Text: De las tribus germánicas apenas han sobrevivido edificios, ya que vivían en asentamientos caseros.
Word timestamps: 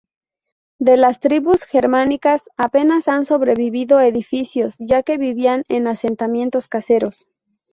De 0.79 0.97
las 0.97 1.19
tribus 1.19 1.61
germánicas 1.63 2.49
apenas 2.57 3.07
han 3.07 3.23
sobrevivido 3.25 3.99
edificios, 3.99 4.73
ya 4.79 5.03
que 5.03 5.19
vivían 5.19 5.63
en 5.67 5.85
asentamientos 5.85 6.67
caseros. 6.67 7.27